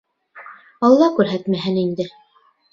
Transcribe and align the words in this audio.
Алла 0.89 1.11
күрһәтмәһен 1.21 1.81
инде... 1.85 2.11